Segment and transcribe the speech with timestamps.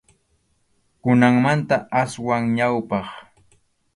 [1.01, 3.05] Kunanmanta aswan ñawpaq.